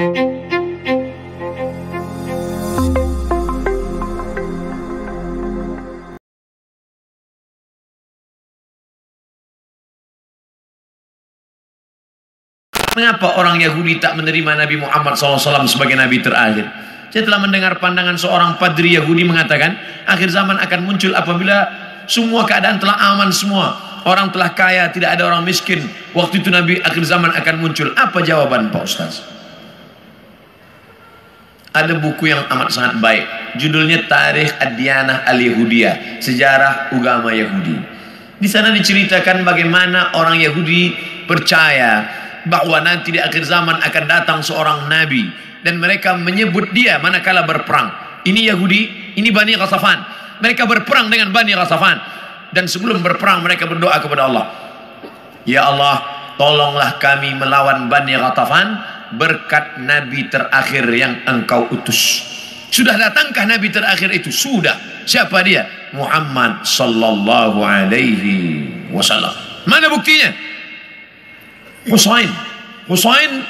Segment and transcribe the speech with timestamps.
[0.00, 0.16] Mengapa
[13.36, 16.64] orang Yahudi tak menerima Nabi Muhammad SAW sebagai Nabi terakhir?
[17.12, 19.76] Saya telah mendengar pandangan seorang padri Yahudi mengatakan,
[20.08, 21.68] akhir zaman akan muncul apabila
[22.08, 23.76] semua keadaan telah aman semua.
[24.08, 25.84] Orang telah kaya, tidak ada orang miskin.
[26.16, 27.92] Waktu itu Nabi akhir zaman akan muncul.
[27.92, 29.39] Apa jawaban Pak Ustaz?
[31.70, 33.24] Ada buku yang amat sangat baik.
[33.54, 36.18] Judulnya Tarikh Ad-Diyanah Al-Yahudiyah.
[36.18, 37.78] Sejarah Agama Yahudi.
[38.40, 40.96] Di sana diceritakan bagaimana orang Yahudi
[41.30, 42.08] percaya
[42.48, 45.28] bahwa nanti di akhir zaman akan datang seorang nabi
[45.60, 47.92] dan mereka menyebut dia manakala berperang.
[48.26, 49.98] Ini Yahudi, ini Bani Ghatafan.
[50.40, 52.00] Mereka berperang dengan Bani Ghatafan
[52.50, 54.46] dan sebelum berperang mereka berdoa kepada Allah.
[55.44, 56.00] Ya Allah,
[56.34, 58.66] tolonglah kami melawan Bani Ghatafan
[59.14, 62.26] berkat nabi terakhir yang engkau utus.
[62.70, 64.30] Sudah datangkah nabi terakhir itu?
[64.30, 64.78] Sudah.
[65.02, 65.66] Siapa dia?
[65.90, 69.34] Muhammad sallallahu alaihi wasallam.
[69.66, 70.30] Mana buktinya?
[71.90, 72.30] Husain.
[72.86, 73.42] Husain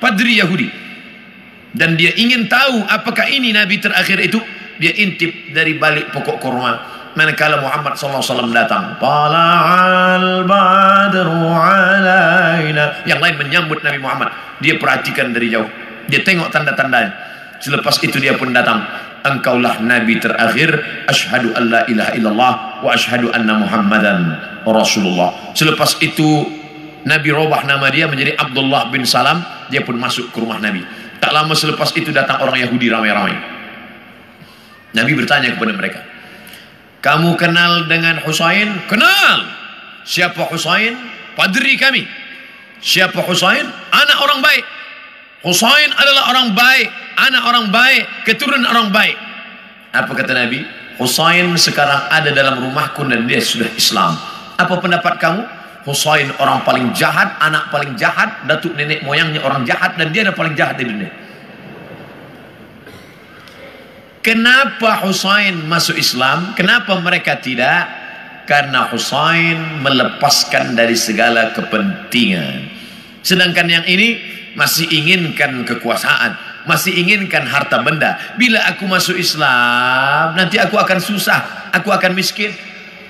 [0.00, 0.68] padri Yahudi.
[1.72, 4.40] Dan dia ingin tahu apakah ini Nabi terakhir itu.
[4.80, 6.72] Dia intip dari balik pokok kurma.
[7.12, 8.96] Manakala Muhammad SAW datang.
[8.96, 12.21] Tala'al badru alaina.
[13.08, 14.30] Yang lain menyambut Nabi Muhammad.
[14.62, 15.68] Dia perhatikan dari jauh.
[16.06, 17.12] Dia tengok tanda-tandanya.
[17.62, 18.82] Selepas itu dia pun datang.
[19.22, 20.70] Engkaulah Nabi terakhir.
[21.06, 22.52] Ashadu an la ilaha illallah.
[22.82, 24.20] Wa ashadu anna Muhammadan
[24.66, 25.54] Rasulullah.
[25.54, 26.62] Selepas itu
[27.02, 30.86] Nabi robah nama dia menjadi Abdullah bin Salam dia pun masuk ke rumah Nabi
[31.18, 33.34] tak lama selepas itu datang orang Yahudi ramai-ramai
[34.94, 36.00] Nabi bertanya kepada mereka
[37.02, 38.86] kamu kenal dengan Husain?
[38.86, 39.50] kenal
[40.06, 40.94] siapa Husain?
[41.34, 42.06] padri kami
[42.82, 43.64] siapa Husain?
[43.94, 44.64] anak orang baik
[45.46, 49.16] Husain adalah orang baik anak orang baik keturunan orang baik
[49.92, 50.64] apa kata Nabi?
[50.96, 54.18] Husain sekarang ada dalam rumahku dan dia sudah Islam
[54.58, 55.42] apa pendapat kamu?
[55.82, 60.30] Husain orang paling jahat, anak paling jahat, datuk nenek moyangnya orang jahat dan dia ada
[60.30, 61.10] paling jahat di dunia.
[64.22, 66.54] Kenapa Husain masuk Islam?
[66.54, 68.01] Kenapa mereka tidak?
[68.42, 72.68] Karena Husain melepaskan dari segala kepentingan.
[73.22, 74.18] Sedangkan yang ini
[74.58, 76.34] masih inginkan kekuasaan,
[76.66, 78.18] masih inginkan harta benda.
[78.34, 82.50] Bila aku masuk Islam, nanti aku akan susah, aku akan miskin,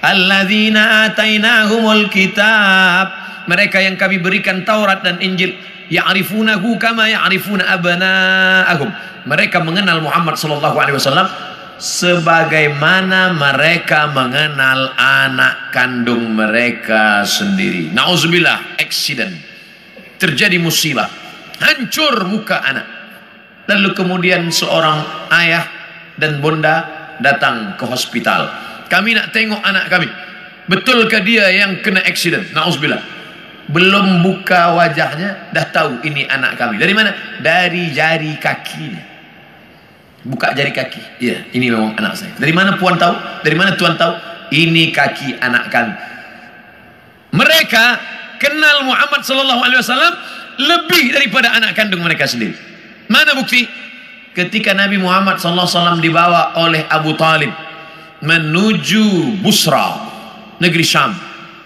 [0.02, 3.08] alladzina atainahumul kitab
[3.46, 5.54] mereka yang kami berikan Taurat dan Injil
[5.90, 8.90] ya'rifunahu kama ya'rifuna abna'ahum
[9.26, 11.30] mereka mengenal Muhammad sallallahu alaihi wasallam
[11.82, 19.34] sebagaimana mereka mengenal anak kandung mereka sendiri nauzubillah accident
[20.22, 21.10] terjadi musibah
[21.58, 22.86] hancur muka anak
[23.66, 25.02] lalu kemudian seorang
[25.34, 25.66] ayah
[26.14, 26.86] dan bunda
[27.18, 30.04] datang ke hospital kami nak tengok anak kami.
[30.68, 32.52] Betulkah dia yang kena accident?
[32.52, 33.00] Nauzubillah.
[33.72, 36.76] Belum buka wajahnya, dah tahu ini anak kami.
[36.76, 37.40] Dari mana?
[37.40, 39.11] Dari jari kakinya.
[40.22, 41.02] Buka jari kaki.
[41.18, 42.32] Ya, ini memang anak saya.
[42.38, 43.42] Dari mana puan tahu?
[43.42, 44.14] Dari mana tuan tahu?
[44.54, 45.94] Ini kaki anak kami.
[47.32, 47.84] Mereka
[48.38, 50.14] kenal Muhammad sallallahu alaihi wasallam
[50.60, 52.54] lebih daripada anak kandung mereka sendiri.
[53.10, 53.64] Mana bukti?
[54.32, 57.52] Ketika Nabi Muhammad sallallahu alaihi wasallam dibawa oleh Abu Talib
[58.22, 59.98] menuju Busra
[60.62, 61.12] negeri Syam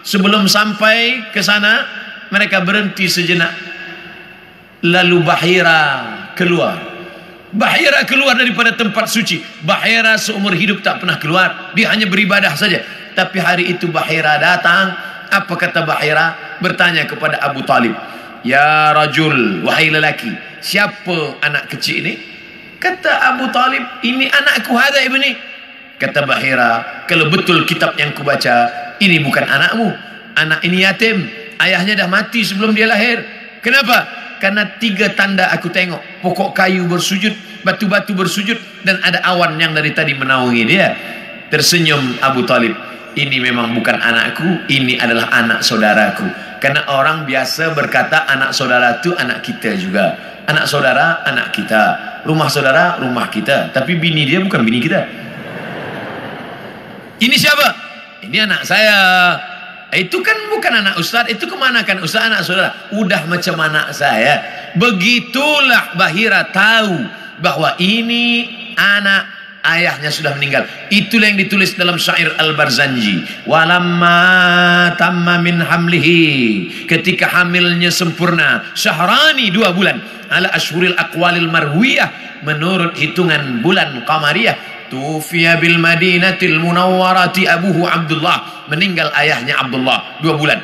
[0.00, 1.84] sebelum sampai ke sana
[2.32, 3.52] mereka berhenti sejenak
[4.82, 5.82] lalu Bahira
[6.38, 6.80] keluar
[7.56, 12.84] Bahira keluar daripada tempat suci Bahira seumur hidup tak pernah keluar dia hanya beribadah saja
[13.16, 14.92] tapi hari itu Bahira datang
[15.32, 17.96] apa kata Bahira bertanya kepada Abu Talib
[18.44, 20.30] Ya rajul wahai lelaki
[20.60, 22.14] siapa anak kecil ini
[22.76, 25.56] kata Abu Talib ini anakku hadai ibni
[25.96, 28.68] Kata Bahira, kalau betul kitab yang kubaca,
[29.00, 29.88] ini bukan anakmu.
[30.36, 31.24] Anak ini yatim.
[31.56, 33.24] Ayahnya dah mati sebelum dia lahir.
[33.64, 34.04] Kenapa?
[34.36, 36.20] Karena tiga tanda aku tengok.
[36.20, 37.32] Pokok kayu bersujud,
[37.64, 40.88] batu-batu bersujud, dan ada awan yang dari tadi menaungi dia.
[41.48, 42.74] Tersenyum Abu Talib.
[43.16, 46.28] Ini memang bukan anakku, ini adalah anak saudaraku.
[46.60, 50.04] Karena orang biasa berkata anak saudara itu anak kita juga.
[50.44, 51.82] Anak saudara, anak kita.
[52.28, 53.72] Rumah saudara, rumah kita.
[53.72, 55.00] Tapi bini dia bukan bini kita.
[57.16, 57.68] Ini siapa?
[58.28, 58.96] Ini anak saya.
[59.96, 62.70] Itu kan bukan anak ustaz, itu ke mana kan ustaz anak saudara?
[62.92, 64.44] Udah macam anak saya.
[64.76, 67.08] Begitulah Bahira tahu
[67.40, 70.64] bahwa ini anak ayahnya sudah meninggal
[70.94, 79.74] itulah yang ditulis dalam syair Al-Barzanji walamma tamma min hamlihi ketika hamilnya sempurna syahrani dua
[79.74, 79.98] bulan
[80.30, 89.12] ala ashuril aqwalil marwiyah menurut hitungan bulan qamariyah tufiya bil madinatil munawwarati abuhu Abdullah meninggal
[89.14, 90.60] ayahnya Abdullah dua bulan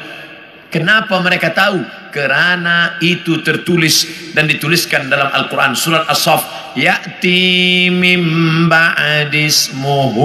[0.72, 1.84] Kenapa mereka tahu?
[2.08, 6.72] Kerana itu tertulis dan dituliskan dalam Al-Quran surat As-Saf.
[6.72, 8.24] Ya'ti mim
[8.72, 10.24] ba'dismuhu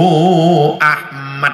[0.80, 1.52] Ahmad.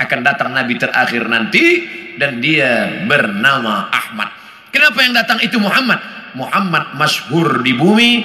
[0.00, 1.84] Akan datang Nabi terakhir nanti
[2.16, 4.32] dan dia bernama Ahmad.
[4.72, 6.00] Kenapa yang datang itu Muhammad?
[6.32, 8.24] Muhammad masyhur di bumi,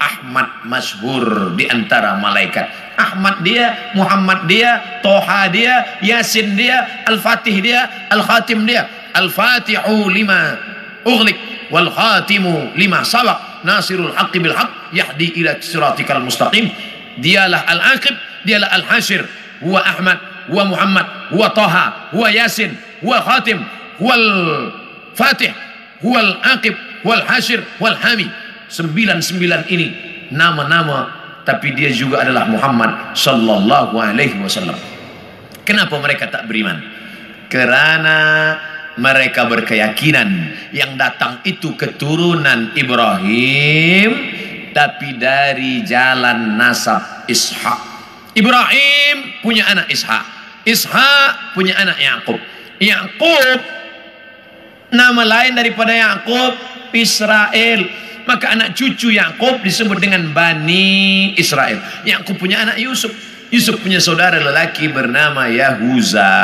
[0.00, 2.68] Ahmad masyhur di antara malaikat.
[2.96, 8.88] Ahmad dia, Muhammad dia, Toha dia, Yasin dia, Al-Fatih dia, Al-Khatim dia.
[9.16, 10.60] Al-Fatihu lima
[11.08, 11.36] ughliq
[11.72, 16.68] wal khatimu lima sabaq nasirul haqqi bil haqq yahdi ila siratikal mustaqim
[17.18, 18.12] dialah al-aqib
[18.44, 19.24] dialah al-hashir
[19.64, 20.20] huwa Ahmad
[20.52, 23.64] huwa Muhammad huwa Taha huwa Yasin huwa Khatim
[23.98, 24.14] huwa
[25.16, 25.50] Fatih
[26.04, 28.28] huwa al-aqib huwa al-hashir huwa al-hami
[28.68, 29.88] sembilan-sembilan ini
[30.34, 30.98] nama-nama
[31.46, 34.74] tapi dia juga adalah Muhammad sallallahu alaihi wasallam.
[35.62, 36.82] Kenapa mereka tak beriman?
[37.46, 38.18] Kerana
[38.98, 40.28] mereka berkeyakinan
[40.74, 44.10] yang datang itu keturunan Ibrahim
[44.74, 47.96] tapi dari jalan nasab Ishak.
[48.36, 50.24] Ibrahim punya anak Ishak
[50.68, 52.36] Ishak punya anak Yakub
[52.76, 53.58] Yakub
[54.92, 56.52] nama lain daripada Yakub
[56.92, 57.88] Israel
[58.26, 63.14] maka anak cucu Yakub disebut dengan Bani Israel Yakub punya anak Yusuf
[63.54, 66.34] Yusuf punya saudara lelaki bernama Yahuza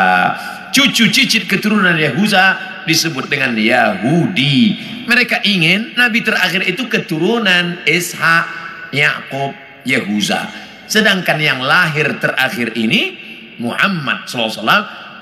[0.72, 4.78] cucu cicit keturunan Yahuza disebut dengan Yahudi.
[5.06, 8.46] Mereka ingin Nabi terakhir itu keturunan Ishak,
[8.94, 9.52] Yakub,
[9.86, 10.48] Yahuza.
[10.86, 13.16] Sedangkan yang lahir terakhir ini
[13.60, 14.66] Muhammad SAW,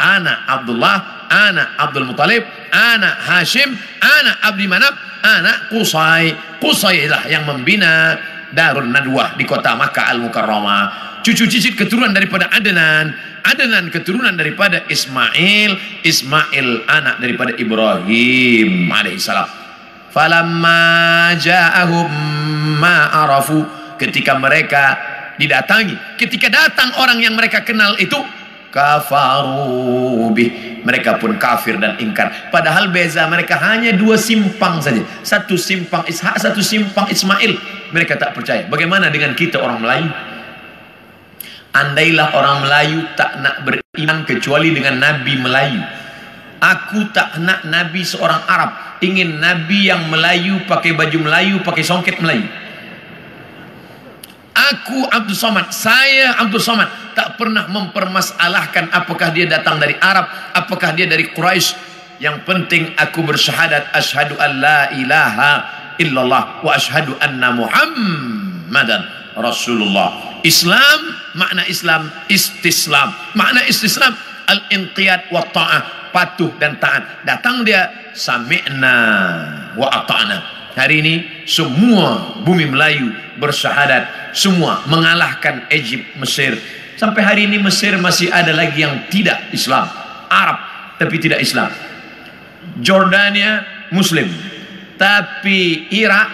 [0.01, 6.33] anak Abdullah, anak Abdul Muttalib, anak Hashim, anak Abdi Manab, anak Qusay.
[6.63, 8.17] Qusay lah yang membina
[8.51, 10.83] Darul Nadwah di kota Makkah Al-Mukarramah.
[11.21, 13.13] Cucu cicit keturunan daripada Adnan,
[13.45, 19.49] Adnan keturunan daripada Ismail, Ismail anak daripada Ibrahim alaihissalam.
[20.11, 22.11] Falamma ja'ahum
[22.81, 23.63] ma arafu
[24.01, 24.97] ketika mereka
[25.37, 28.17] didatangi, ketika datang orang yang mereka kenal itu
[28.71, 30.81] kafaru bih.
[30.81, 32.49] Mereka pun kafir dan ingkar.
[32.49, 35.05] Padahal beza mereka hanya dua simpang saja.
[35.21, 37.59] Satu simpang Ishak satu simpang Ismail.
[37.93, 38.65] Mereka tak percaya.
[38.71, 40.09] Bagaimana dengan kita orang Melayu?
[41.71, 45.83] Andailah orang Melayu tak nak beriman kecuali dengan Nabi Melayu.
[46.61, 49.01] Aku tak nak Nabi seorang Arab.
[49.01, 52.45] Ingin Nabi yang Melayu pakai baju Melayu, pakai songket Melayu.
[54.51, 60.95] Aku Abdul Somad, saya Abdul Somad tak pernah mempermasalahkan apakah dia datang dari Arab, apakah
[60.95, 61.91] dia dari Quraisy.
[62.21, 65.53] Yang penting aku bersyahadat asyhadu an la ilaha
[65.97, 69.03] illallah wa asyhadu anna Muhammadan
[69.41, 70.41] Rasulullah.
[70.45, 71.01] Islam
[71.37, 74.17] makna Islam istislam makna istislam
[74.49, 78.97] al-inqiyad wa ta'ah patuh dan taat datang dia sami'na
[79.79, 80.39] wa ata'na
[80.75, 81.15] hari ini
[81.47, 86.59] semua bumi Melayu bersyahadat semua mengalahkan Egypt Mesir
[87.01, 89.89] sampai hari ini Mesir masih ada lagi yang tidak Islam.
[90.29, 90.61] Arab
[91.01, 91.73] tapi tidak Islam.
[92.85, 94.29] Jordania Muslim.
[95.01, 96.29] Tapi Irak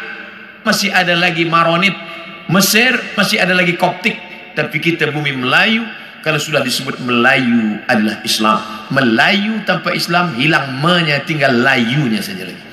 [0.66, 1.94] masih ada lagi Maronit.
[2.50, 4.18] Mesir masih ada lagi Koptik.
[4.58, 5.86] Tapi kita bumi Melayu
[6.26, 8.58] kalau sudah disebut Melayu adalah Islam.
[8.90, 12.66] Melayu tanpa Islam hilang menya tinggal layunya saja lagi.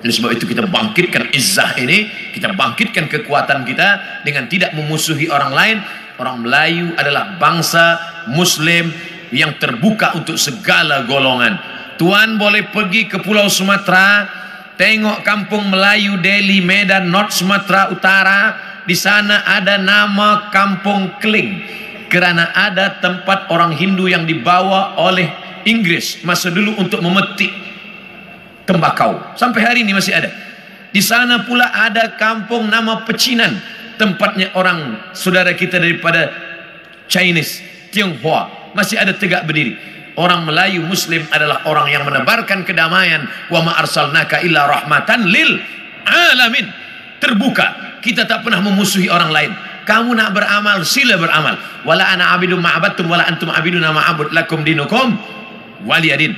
[0.00, 3.88] Oleh sebab itu kita bangkitkan izzah ini kita bangkitkan kekuatan kita
[4.24, 5.76] dengan tidak memusuhi orang lain
[6.18, 8.00] orang Melayu adalah bangsa
[8.32, 8.90] Muslim
[9.30, 11.58] yang terbuka untuk segala golongan.
[12.00, 14.40] Tuan boleh pergi ke Pulau Sumatera
[14.80, 18.40] Tengok kampung Melayu Delhi Medan North Sumatera Utara.
[18.88, 21.60] Di sana ada nama Kampung Kling
[22.08, 25.28] kerana ada tempat orang Hindu yang dibawa oleh
[25.68, 27.52] Inggris masa dulu untuk memetik
[28.64, 29.20] tembakau.
[29.36, 30.32] Sampai hari ini masih ada.
[30.96, 33.60] Di sana pula ada kampung nama Pecinan
[34.00, 36.32] tempatnya orang saudara kita daripada
[37.04, 37.60] Chinese
[37.92, 39.76] Tionghoa masih ada tegak berdiri
[40.18, 43.24] Orang Melayu Muslim adalah orang yang menebarkan kedamaian.
[43.48, 45.56] Wa ma arsalnaka illa rahmatan lil
[46.04, 46.68] alamin.
[47.22, 47.96] Terbuka.
[48.04, 49.52] Kita tak pernah memusuhi orang lain.
[49.88, 51.56] Kamu nak beramal, sila beramal.
[51.88, 55.16] Wala ana abidum ma'abattum wala antum abiduna ma'abud lakum dinukum
[55.88, 56.36] waliyadin.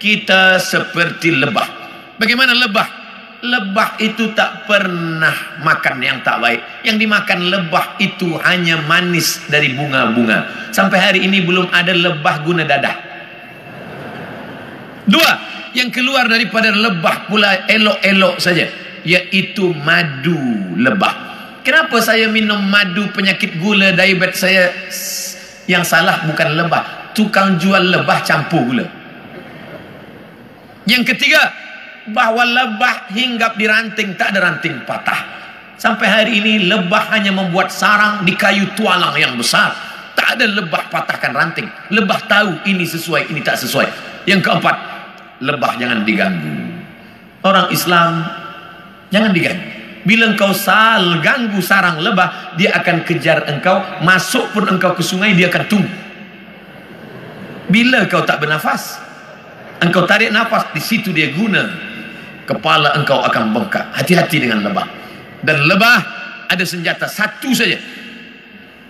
[0.00, 1.68] Kita seperti lebah.
[2.16, 2.97] Bagaimana lebah?
[3.38, 6.60] Lebah itu tak pernah makan yang tak baik.
[6.82, 10.70] Yang dimakan lebah itu hanya manis dari bunga-bunga.
[10.74, 12.96] Sampai hari ini belum ada lebah guna dadah.
[15.06, 15.30] Dua,
[15.72, 18.66] yang keluar daripada lebah pula elok-elok saja.
[19.06, 21.30] Yaitu madu lebah.
[21.62, 24.74] Kenapa saya minum madu penyakit gula diabetes saya
[25.70, 27.14] yang salah bukan lebah.
[27.14, 28.86] Tukang jual lebah campur gula.
[30.88, 31.67] Yang ketiga,
[32.12, 35.20] bahawa lebah hinggap di ranting tak ada ranting patah.
[35.78, 39.70] Sampai hari ini lebah hanya membuat sarang di kayu tualang yang besar.
[40.18, 41.70] Tak ada lebah patahkan ranting.
[41.94, 43.86] Lebah tahu ini sesuai ini tak sesuai.
[44.26, 44.76] Yang keempat
[45.38, 46.82] lebah jangan diganggu.
[47.46, 48.26] Orang Islam
[49.14, 49.78] jangan diganggu.
[50.02, 55.38] Bila engkau sal ganggu sarang lebah dia akan kejar engkau masuk pun engkau ke sungai
[55.38, 55.94] dia akan tunggu.
[57.70, 58.98] Bila kau tak bernafas
[59.78, 61.87] engkau tarik nafas di situ dia guna
[62.48, 63.92] kepala engkau akan bengkak.
[63.92, 64.88] Hati-hati dengan lebah.
[65.44, 65.98] Dan lebah
[66.48, 67.76] ada senjata satu saja.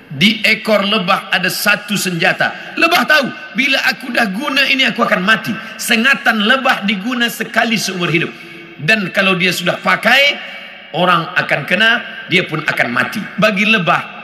[0.09, 2.79] Di ekor lebah ada satu senjata.
[2.79, 3.27] Lebah tahu
[3.59, 5.53] bila aku dah guna ini aku akan mati.
[5.77, 8.31] Sengatan lebah diguna sekali seumur hidup.
[8.79, 10.39] Dan kalau dia sudah pakai
[10.95, 11.91] orang akan kena
[12.31, 13.21] dia pun akan mati.
[13.37, 14.17] Bagi lebah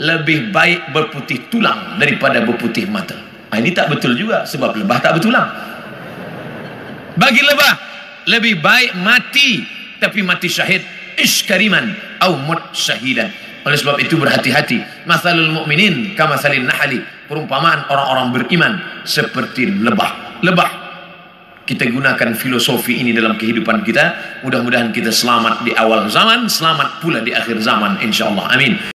[0.00, 3.16] lebih baik berputih tulang daripada berputih mata.
[3.50, 5.48] Nah, ini tak betul juga sebab lebah tak bertulang.
[7.16, 7.89] Bagi lebah
[8.28, 9.64] lebih baik mati
[10.00, 10.82] tapi mati syahid
[11.16, 11.92] iskariman
[12.24, 13.28] au mut syahidan
[13.60, 15.04] oleh sebab itu berhati-hati.
[15.04, 18.72] Masalul mu'minin kama salin nahali perumpamaan orang-orang beriman
[19.04, 20.40] seperti lebah.
[20.40, 20.70] Lebah.
[21.68, 24.40] Kita gunakan filosofi ini dalam kehidupan kita.
[24.42, 28.90] Mudah-mudahan kita selamat di awal zaman selamat pula di akhir zaman insyaallah amin